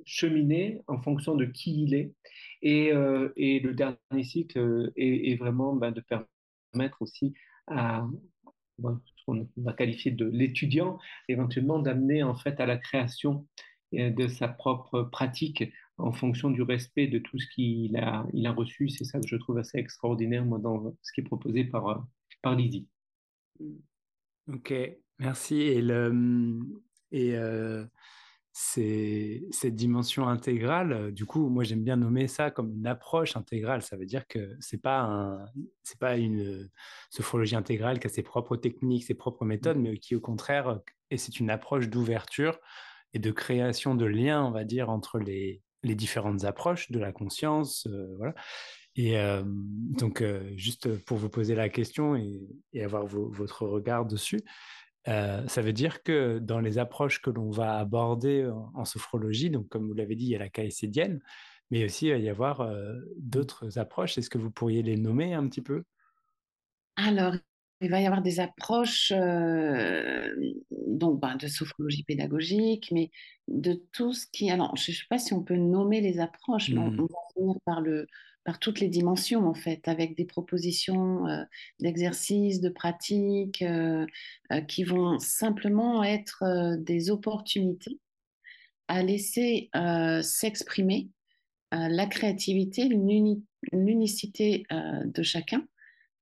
[0.06, 2.14] cheminer en fonction de qui il est.
[2.62, 7.34] Et, euh, le dernier cycle est, vraiment ben, de permettre aussi
[7.68, 8.06] à,
[8.78, 13.48] ce qu'on va qualifier de l'étudiant, éventuellement d'amener en fait à la création
[13.94, 15.64] de sa propre pratique
[15.98, 18.90] en fonction du respect de tout ce qu'il a, il a reçu.
[18.90, 22.06] C'est ça que je trouve assez extraordinaire, moi, dans ce qui est proposé par,
[22.42, 22.88] par Lydie.
[24.52, 24.74] Ok,
[25.20, 25.62] merci.
[25.62, 26.60] Et, le,
[27.12, 27.86] et euh,
[28.52, 33.82] cette dimension intégrale, du coup, moi j'aime bien nommer ça comme une approche intégrale.
[33.82, 35.46] Ça veut dire que c'est pas un,
[35.84, 36.70] c'est pas une
[37.10, 40.80] sophrologie intégrale qui a ses propres techniques, ses propres méthodes, mais qui au contraire,
[41.10, 42.60] et c'est une approche d'ouverture
[43.14, 47.12] et de création de liens, on va dire, entre les, les différentes approches de la
[47.12, 48.34] conscience, euh, voilà.
[48.96, 54.42] Et euh, donc, euh, juste pour vous poser la question et, avoir votre regard dessus,
[55.06, 59.88] ça veut dire que dans les approches que l'on va aborder en, sophrologie, donc comme
[59.88, 61.22] vous l'avez dit, il y a la caïcédienne,
[61.72, 62.72] mais aussi il va y avoir
[63.18, 64.18] d'autres approches.
[64.18, 65.84] Est-ce que vous pourriez les nommer un petit peu?
[66.96, 67.34] Alors,
[67.84, 70.30] il va y avoir des approches euh,
[70.88, 73.12] donc, ben, de sophrologie pédagogique, mais
[73.48, 74.50] de tout ce qui...
[74.50, 77.00] Alors, je ne sais pas si on peut nommer les approches, mais on, mmh.
[77.00, 78.08] on va finir par le,
[78.44, 81.44] par toutes les dimensions, en fait, avec des propositions euh,
[81.80, 84.06] d'exercices, de pratiques euh,
[84.68, 88.00] qui vont simplement être des opportunités
[88.88, 89.70] à laisser
[90.22, 91.10] s'exprimer
[91.72, 92.90] la créativité,
[93.72, 95.66] l'unicité de chacun,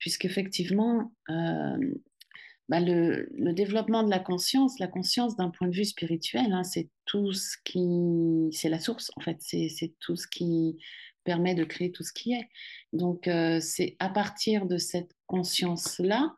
[0.02, 1.14] puisqu'effectivement,
[2.72, 6.90] bah le, développement de la conscience, la conscience d'un point de vue spirituel, hein, c'est
[7.06, 10.78] tout ce qui, c'est la source en fait, c'est tout ce qui
[11.26, 12.48] permet de créer tout ce qui est.
[12.94, 16.36] Donc, euh, c'est à partir de cette conscience-là,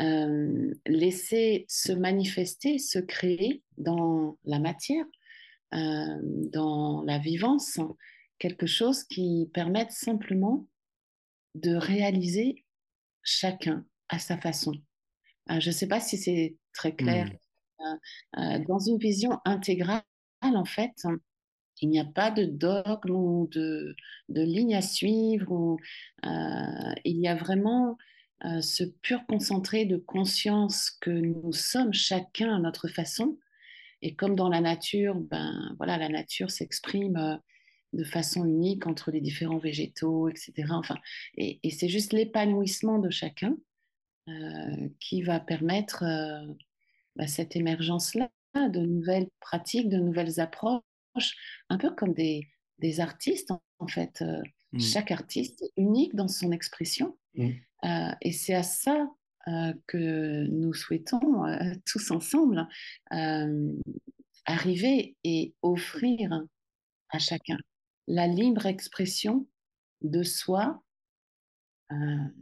[0.00, 5.06] euh, laisser se manifester, se créer dans la matière,
[5.74, 7.80] euh, dans la vivance,
[8.38, 10.66] quelque chose qui permette simplement
[11.54, 12.64] de réaliser
[13.22, 14.72] chacun à sa façon.
[15.48, 17.30] je ne sais pas si c'est très clair.
[18.36, 18.64] Hmm.
[18.68, 20.02] dans une vision intégrale,
[20.42, 20.92] en fait,
[21.82, 23.96] il n'y a pas de dogme ou de,
[24.28, 25.76] de ligne à suivre.
[26.24, 27.98] Euh, il y a vraiment
[28.44, 33.38] euh, ce pur concentré de conscience que nous sommes chacun à notre façon.
[34.00, 37.36] Et comme dans la nature, ben voilà, la nature s'exprime euh,
[37.92, 40.52] de façon unique entre les différents végétaux, etc.
[40.70, 40.96] Enfin,
[41.36, 43.56] et, c'est juste l'épanouissement de chacun
[45.00, 46.04] qui va permettre
[47.16, 50.82] ben, cette émergence-là de nouvelles pratiques, de nouvelles approches
[51.68, 52.46] un peu comme des,
[52.78, 54.22] des artistes, en fait.
[54.22, 54.80] Euh, mmh.
[54.80, 57.16] Chaque artiste est unique dans son expression.
[57.34, 57.50] Mmh.
[57.84, 59.08] Euh, et c'est à ça
[59.48, 61.44] euh, que nous souhaitons
[61.86, 62.68] tous ensemble
[64.44, 66.42] arriver et offrir
[67.10, 67.56] à chacun
[68.06, 69.46] la libre expression
[70.02, 70.82] de soi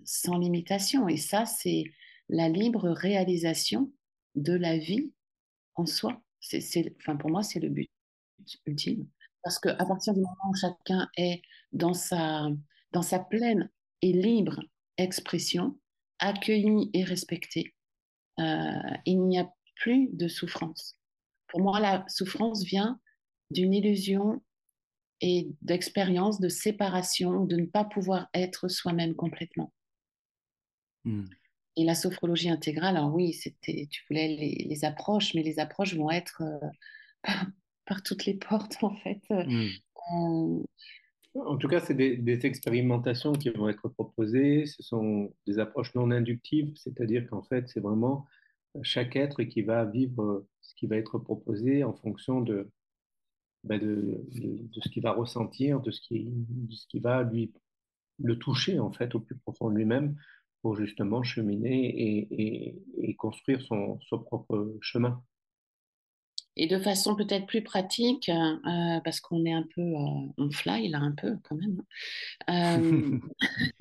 [0.05, 1.09] sans limitation.
[1.09, 1.85] Et ça, c'est
[2.29, 3.93] la libre réalisation
[4.37, 5.13] de la vie
[5.75, 6.23] en soi.
[6.41, 7.91] C'est, enfin, pour moi, c'est le but
[8.67, 9.07] ultime.
[9.43, 11.43] Parce qu'à partir du moment où chacun est
[11.73, 12.49] dans sa,
[12.93, 13.71] dans sa pleine
[14.03, 14.61] et libre
[14.97, 15.79] expression,
[16.19, 17.75] accueilli et respecté,
[18.39, 20.99] euh, il n'y a plus de souffrance.
[21.49, 23.01] Pour moi, la souffrance vient
[23.51, 24.43] d'une illusion
[25.21, 29.73] et d'expérience de séparation, de ne pas pouvoir être soi-même complètement.
[31.05, 31.27] Hmm.
[31.77, 36.11] Et la sophrologie intégrale, alors oui, c'était, tu voulais les, approches, mais les approches vont
[36.11, 36.69] être euh,
[37.87, 39.21] par toutes les portes, en fait.
[39.31, 39.69] Hmm.
[40.13, 40.63] Euh,
[41.35, 44.67] en tout cas, c'est des, expérimentations qui vont être proposées.
[44.67, 48.27] Ce sont des approches non inductives, c'est-à-dire qu'en fait, c'est vraiment
[48.83, 52.71] chaque être qui va vivre ce qui va être proposé en fonction de,
[53.65, 56.33] bah, de, de, ce qu'il va ressentir, de ce qui,
[56.71, 57.53] ce qui va lui
[58.19, 60.17] le toucher en fait au plus profond de lui-même
[60.63, 65.23] pour justement cheminer et, et, et construire son, son propre chemin.
[66.57, 70.89] Et de façon peut-être plus pratique, euh, parce qu'on est un peu, euh, on fly
[70.89, 71.83] là un peu quand même,
[72.51, 73.19] euh,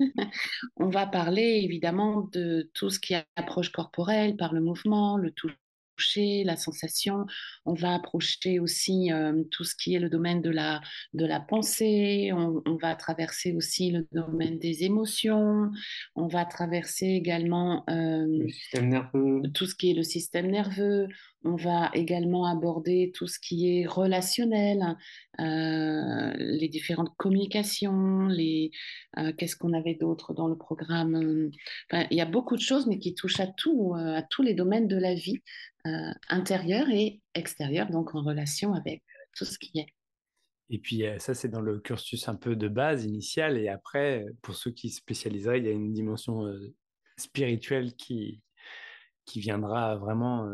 [0.76, 5.30] on va parler évidemment de tout ce qui est approche corporelle par le mouvement, le
[5.32, 5.56] toucher
[6.44, 7.26] la sensation.
[7.64, 10.80] On va approcher aussi euh, tout ce qui est le domaine de la,
[11.14, 12.30] de la pensée.
[12.32, 15.70] On, va traverser aussi le domaine des émotions.
[16.14, 18.26] On va traverser également euh,
[18.80, 19.42] nerveux.
[19.54, 21.08] tout ce qui est le système nerveux.
[21.42, 24.96] On va également aborder tout ce qui est relationnel,
[25.38, 28.72] euh, les différentes communications, les
[29.38, 31.50] qu'est-ce qu'on avait d'autre dans le programme.
[31.92, 34.86] il y a beaucoup de choses, mais qui touchent à tout, à tous les domaines
[34.86, 35.40] de la vie.
[35.86, 39.02] Euh, intérieur et extérieur, donc en relation avec
[39.34, 39.86] tout ce qui est.
[40.68, 43.56] Et puis euh, ça, c'est dans le cursus un peu de base, initial.
[43.56, 46.74] Et après, pour ceux qui spécialiseraient, il y a une dimension euh,
[47.16, 48.42] spirituelle qui,
[49.30, 50.50] qui viendra vraiment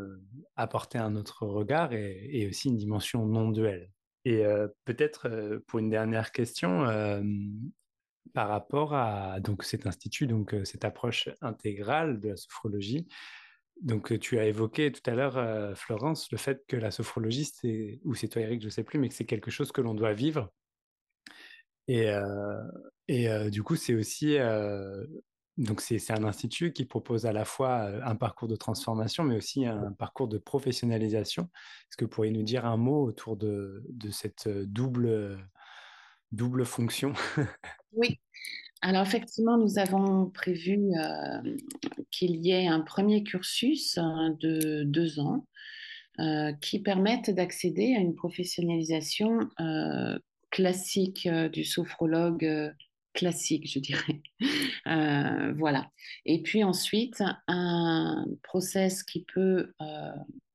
[0.55, 3.91] apporter un autre regard et, aussi une dimension non duelle.
[4.25, 4.45] Et
[4.85, 6.85] peut-être pour une dernière question,
[8.35, 13.09] par rapport à donc cet institut, donc cette approche intégrale de la sophrologie,
[13.83, 17.51] donc, tu as évoqué tout à l'heure, Florence, le fait que la sophrologie,
[18.05, 20.15] ou c'est toi Eric, je sais plus, mais que c'est quelque chose que l'on doit
[20.15, 20.51] vivre.
[21.87, 22.09] Et,
[23.51, 24.39] du coup, c'est aussi,
[25.59, 29.65] donc c'est un institut qui propose à la fois un parcours de transformation, mais aussi
[29.65, 31.45] un parcours de professionnalisation.
[31.45, 35.39] Est-ce que vous pourriez nous dire un mot autour de, cette double,
[36.33, 37.13] double fonction?
[37.99, 38.21] Oui.
[38.83, 40.91] Alors effectivement, nous avons prévu
[42.11, 45.47] qu'il y ait un premier cursus hein, de deux ans
[46.61, 49.49] qui permette d'accéder à une professionnalisation
[50.51, 52.75] classique du sophrologue
[53.17, 54.23] classique, je dirais.
[55.57, 55.91] voilà.
[56.25, 59.73] Et puis ensuite, un process qui peut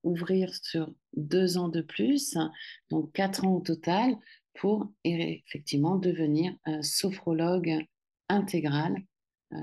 [0.03, 2.37] ouvrir sur deux ans de plus,
[2.89, 4.15] donc quatre ans au total,
[4.53, 7.85] pour effectivement devenir sophrologue
[8.29, 8.95] intégrale,
[9.53, 9.57] euh,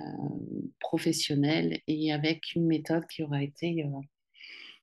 [0.81, 4.01] professionnelle et avec une méthode qui aura été euh,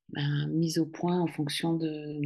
[0.09, 2.21] ben, mise au point en fonction de,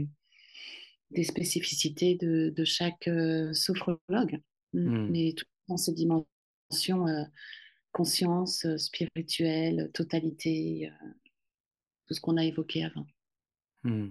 [1.11, 4.39] des spécificités de, de chaque euh, sophrologue.
[4.71, 4.79] Mm.
[4.79, 5.09] Hmm.
[5.11, 6.25] Mais tout dans ces dimensions
[7.91, 10.91] conscience, spirituelle, totalité,
[12.07, 13.07] tout ce qu'on a évoqué avant.
[13.83, 14.09] Hmm.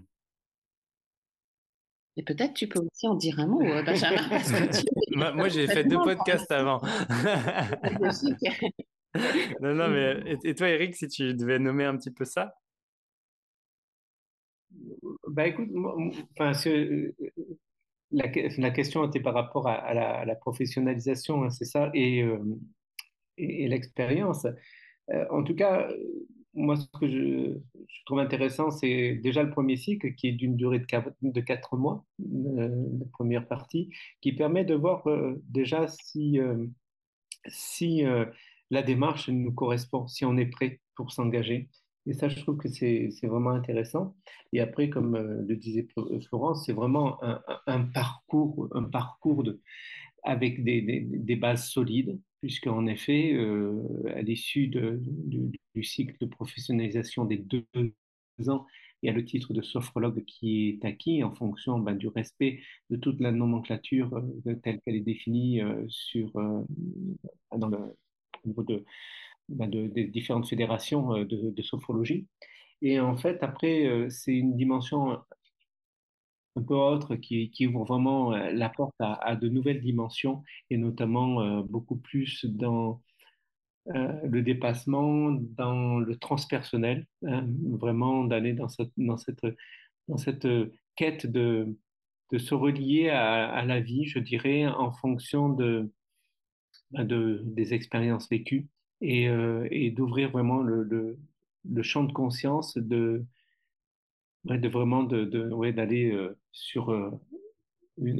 [2.18, 4.18] Et peut-être tu peux aussi en dire un mot, euh, Benjamin.
[5.34, 6.80] moi, j'ai fait deux podcasts avant.
[9.60, 12.56] non, non, mais et, toi, Eric, si tu devais nommer un petit peu ça?
[15.28, 15.68] Bah écoute,
[16.36, 16.52] enfin,
[18.10, 22.38] la, question était par rapport à, la, professionnalisation, hein, c'est ça, et, euh,
[23.36, 24.46] et, l'expérience.
[25.10, 25.88] Euh, en tout cas,
[26.54, 27.58] moi, ce que je,
[28.06, 30.86] trouve intéressant, c'est déjà le premier cycle qui est d'une durée de
[31.40, 32.68] quatre, mois, euh,
[32.98, 33.90] la première partie,
[34.20, 35.04] qui permet de voir
[35.48, 36.38] déjà si,
[37.46, 38.02] si
[38.70, 41.68] la démarche nous correspond, si on est prêt pour s'engager.
[42.08, 44.16] Et ça, je trouve que c'est vraiment intéressant.
[44.54, 45.86] Et après, comme le disait
[46.28, 47.18] Florence, c'est vraiment
[47.66, 49.60] un, parcours, un parcours de,
[50.24, 53.82] avec des, bases solides, puisqu'en effet, euh,
[54.14, 57.66] à l'issue du, cycle de professionnalisation des deux
[58.48, 58.66] ans,
[59.02, 62.60] il y a le titre de sophrologue qui est acquis en fonction ben, du respect
[62.90, 64.12] de toute la nomenclature
[64.46, 68.84] euh, telle qu'elle est définie euh, sur, dans le, au niveau de,
[69.48, 72.26] ben, des différentes fédérations de, de, sophrologie.
[72.82, 75.18] Et en fait, après, c'est une dimension
[76.58, 80.76] un peu autre qui, qui ouvre vraiment euh, la porte à, de nouvelles dimensions et
[80.76, 83.02] notamment euh, beaucoup plus dans
[83.88, 89.46] euh, le dépassement, dans le transpersonnel, vraiment d'aller dans cette, dans cette,
[90.08, 90.46] dans cette
[90.94, 91.74] quête de,
[92.32, 95.90] de se relier à, la vie, je dirais, en fonction de,
[96.90, 98.68] ben, de des expériences vécues
[99.00, 99.24] et,
[99.70, 101.16] et d'ouvrir vraiment le,
[101.82, 103.24] champ de conscience de,
[104.44, 105.24] de vraiment de,
[105.70, 107.10] d'aller euh, sur euh,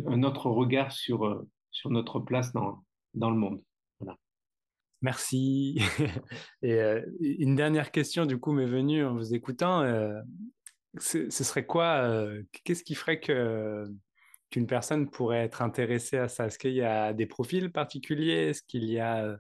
[0.07, 3.63] un autre regard sur, euh, sur notre place dans, dans le monde.
[4.01, 4.19] Voilà.
[5.01, 5.81] Merci.
[6.63, 9.85] Une dernière question du coup m'est venue en vous écoutant.
[10.99, 12.27] ce serait quoi
[12.65, 13.85] Qu'est-ce qui ferait que
[14.51, 16.47] qu'une personne pourrait être intéressée à ça?
[16.47, 18.49] Est-ce qu'il y a des profils particuliers?
[18.49, 19.39] Est-ce qu'il y a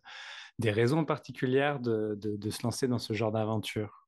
[0.58, 4.06] des raisons particulières de, de, se lancer dans ce genre d'aventure?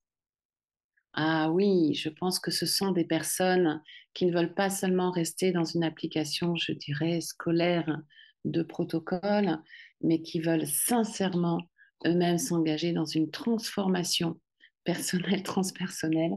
[1.12, 3.82] Ah oui, je pense que ce sont des personnes
[4.14, 8.00] qui ne veulent pas seulement rester dans une application, je dirais, scolaire
[8.44, 9.58] de protocole,
[10.02, 11.60] mais qui veulent sincèrement
[12.06, 14.40] eux-mêmes s'engager dans une transformation
[14.84, 16.36] personnelle, transpersonnelle,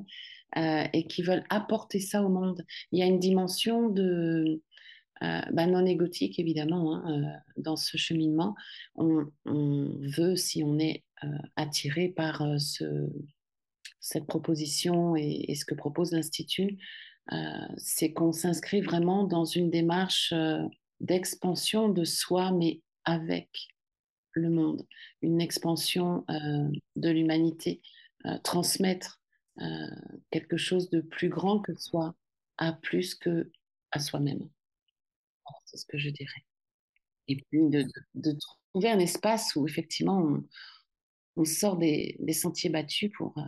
[0.56, 2.64] et qui veulent apporter ça au monde.
[2.92, 4.62] Il y a une dimension de
[5.22, 8.56] bah, non égotique, évidemment, hein, dans ce cheminement.
[8.96, 11.04] On, veut, si on est
[11.56, 13.10] attiré par ce,
[14.00, 16.78] cette proposition et, ce que propose l'Institut,
[17.78, 20.34] c'est qu'on s'inscrit vraiment dans une démarche
[21.00, 23.70] d'expansion de soi, mais avec
[24.34, 24.86] le monde,
[25.22, 27.82] une expansion de l'humanité,
[28.44, 29.22] transmettre
[30.32, 32.16] quelque chose de plus grand que soi
[32.58, 33.52] à plus que
[33.92, 34.50] à soi-même.
[35.74, 36.44] C'est ce que je dirais.
[37.28, 38.38] Et puis de,
[38.74, 40.40] trouver un espace où effectivement
[41.36, 43.42] on, sort des, sentiers battus pour, euh,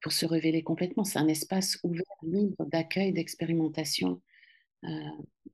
[0.00, 1.04] pour se révéler complètement.
[1.04, 4.22] C'est un espace ouvert, libre d'accueil, d'expérimentation
[4.84, 4.88] euh,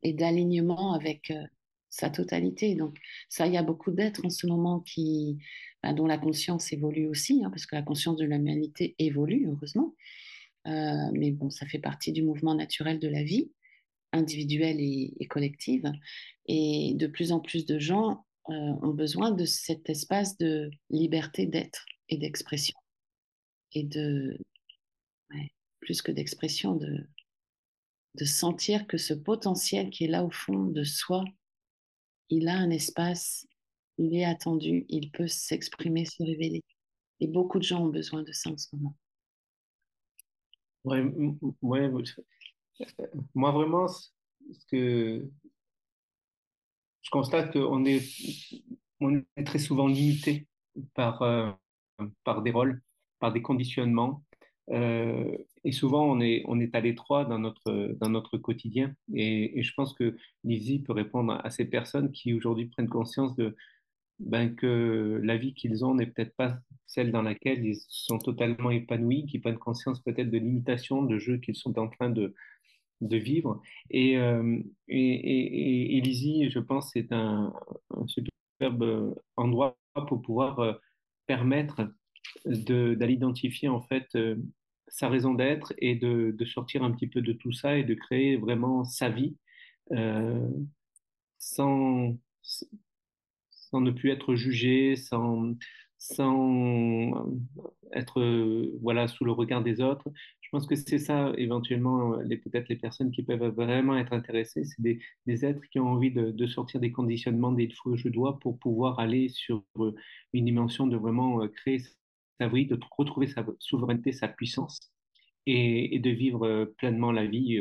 [0.02, 1.42] et d'alignement avec euh,
[1.90, 2.76] sa totalité.
[2.76, 2.96] Donc
[3.28, 5.38] ça, il y a beaucoup d'êtres en ce moment qui,
[5.82, 9.94] bah, dont la conscience évolue aussi, hein, parce que la conscience de l'humanité évolue, heureusement.
[10.64, 13.50] mais bon, ça fait partie du mouvement naturel de la vie
[14.12, 15.90] individuelle et, collective.
[16.46, 21.46] Et de plus en plus de gens euh, ont besoin de cet espace de liberté
[21.46, 22.78] d'être et d'expression.
[23.72, 24.38] Et de,
[25.80, 27.06] plus que d'expression, de,
[28.14, 31.24] de sentir que ce potentiel qui est là au fond de soi,
[32.30, 33.46] il a un espace,
[33.96, 36.64] il est attendu, il peut s'exprimer, se révéler.
[37.20, 38.94] Et beaucoup de gens ont besoin de ça en ce moment.
[40.84, 41.02] Ouais,
[41.62, 41.90] ouais,
[43.34, 45.28] moi, vraiment, ce que
[47.02, 48.02] je constate qu'on est,
[49.00, 50.46] on est très souvent limité
[50.94, 51.50] par, euh,
[52.44, 52.82] des rôles,
[53.18, 54.22] par des conditionnements.
[54.70, 58.94] Euh, et souvent, on est, à l'étroit dans notre, quotidien.
[59.14, 63.56] Et, je pense que Lizzie peut répondre à ces personnes qui aujourd'hui prennent conscience de,
[64.18, 68.70] ben, que la vie qu'ils ont n'est peut-être pas celle dans laquelle ils sont totalement
[68.70, 72.34] épanouis, qui prennent conscience peut-être de limitations, de jeux qu'ils sont en train de,
[73.00, 73.62] de vivre.
[73.90, 77.52] Et, euh, et, et, je pense, c'est un,
[78.06, 79.78] superbe endroit
[80.08, 80.72] pour pouvoir euh,
[81.26, 81.92] permettre
[82.44, 84.36] d'aller identifier en fait euh,
[84.88, 87.94] sa raison d'être et de, de, sortir un petit peu de tout ça et de
[87.94, 89.36] créer vraiment sa vie
[91.38, 92.16] sans,
[93.50, 95.54] sans ne plus être jugé, sans,
[95.98, 97.28] sans
[97.92, 98.22] être
[98.80, 100.08] voilà sous le regard des autres
[100.48, 104.64] je pense que c'est ça, éventuellement, euh, peut-être les personnes qui peuvent vraiment être intéressées,
[104.64, 108.08] c'est des, des, êtres qui ont envie de, de, sortir des conditionnements, des faux je
[108.08, 109.94] dois, pour pouvoir aller sur euh,
[110.32, 111.82] une dimension de vraiment euh, créer
[112.40, 114.90] sa vie, de retrouver sa souveraineté, sa puissance,
[115.44, 117.60] et, et de vivre pleinement la vie,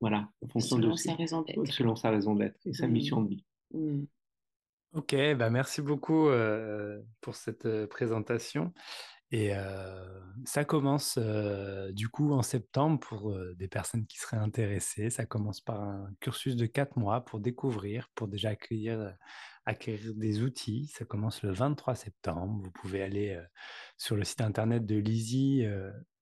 [0.00, 1.66] voilà, en fonction selon de sa raison d'être.
[1.66, 2.90] selon sa raison d'être et sa mmh.
[2.90, 3.44] mission de vie.
[3.74, 4.04] Mmh.
[4.94, 6.28] Ok, bah merci beaucoup
[7.20, 8.72] pour cette présentation.
[9.32, 9.52] Et
[10.44, 11.16] ça commence
[11.92, 15.08] du coup en septembre pour des personnes qui seraient intéressées.
[15.10, 19.14] Ça commence par un cursus de quatre mois pour découvrir, pour déjà acquérir
[20.16, 20.88] des outils.
[20.88, 22.60] Ça commence le 23 septembre.
[22.60, 23.40] Vous pouvez aller
[23.98, 25.64] sur le site internet de l'ISI,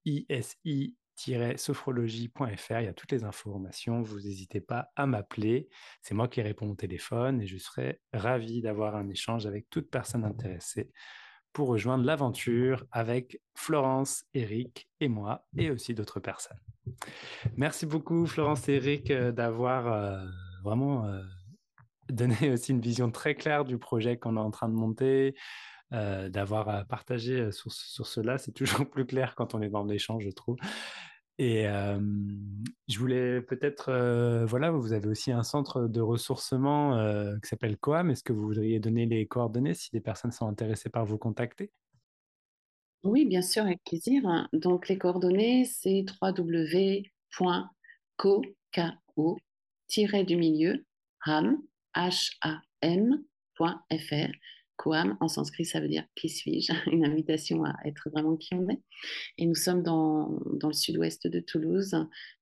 [0.04, 2.80] isi-sophrologie.fr.
[2.80, 4.02] Il y a toutes les informations.
[4.02, 5.70] Vous n'hésitez pas à m'appeler.
[6.02, 9.90] C'est moi qui réponds au téléphone et je serai ravi d'avoir un échange avec toute
[9.90, 10.92] personne intéressée
[11.52, 16.58] pour rejoindre l'aventure avec Florence, Eric et moi, et aussi d'autres personnes.
[17.56, 20.24] Merci beaucoup, Florence et Eric, euh, d'avoir euh,
[20.62, 21.22] vraiment euh,
[22.08, 25.34] donné aussi une vision très claire du projet qu'on est en train de monter,
[25.90, 28.36] d'avoir partagé sur, sur cela.
[28.36, 30.56] C'est toujours plus clair quand on est dans l'échange, je trouve.
[31.40, 31.66] Et
[32.88, 33.92] je voulais peut-être,
[34.46, 36.98] voilà, vous avez aussi un centre de ressourcement
[37.40, 38.10] qui s'appelle Coam.
[38.10, 41.70] Est-ce que vous voudriez donner les coordonnées si des personnes sont intéressées par vous contacter?
[43.04, 44.48] Oui, bien sûr, avec plaisir.
[44.52, 47.06] Donc les coordonnées, c'est www.co-du
[50.36, 50.84] milieu
[51.24, 51.62] ham
[51.94, 53.22] h-a-m.fr
[54.78, 56.72] Koam, en sanskrit, ça veut dire qui suis-je?
[56.90, 58.80] Une invitation à être vraiment qui on est.
[59.36, 61.94] Et nous sommes dans, dans le sud-ouest de Toulouse,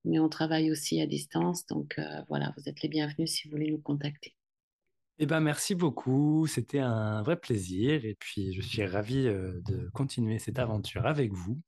[0.05, 1.67] mais on travaille aussi à distance.
[1.67, 4.37] Donc euh, voilà, vous êtes les bienvenus si vous voulez nous contacter.
[5.19, 9.89] Eh ben, merci beaucoup, c'était un vrai plaisir et puis je suis ravi euh, de
[9.95, 11.59] continuer cette aventure avec vous.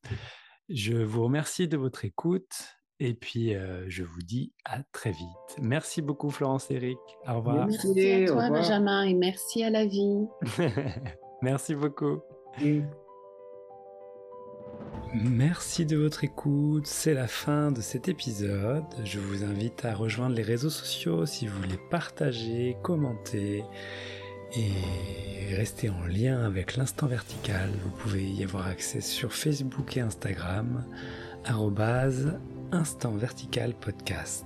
[0.69, 5.57] Je vous remercie de votre écoute et puis, euh, je vous dis à très vite.
[5.61, 6.99] Merci beaucoup, Florence Eric.
[7.29, 7.67] Au revoir.
[7.67, 10.27] Merci à toi, Benjamin, et merci à la vie.
[11.43, 12.21] merci beaucoup.
[15.15, 16.87] Merci de votre écoute.
[16.87, 18.85] C'est la fin de cet épisode.
[19.05, 23.65] Je vous invite à rejoindre les réseaux sociaux si vous voulez partager, commenter
[24.57, 27.71] et rester en lien avec l'instant vertical.
[27.85, 30.85] Vous pouvez y avoir accès sur Facebook et Instagram
[32.73, 34.45] instant vertical podcast.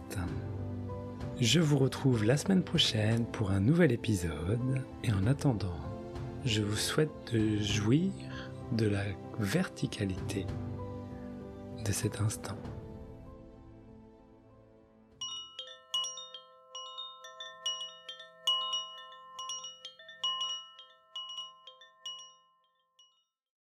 [1.41, 5.77] Je vous retrouve la semaine prochaine pour un nouvel épisode et en attendant,
[6.45, 8.13] je vous souhaite de jouir
[8.73, 9.03] de la
[9.41, 10.47] verticalité
[11.85, 12.59] de cet instant.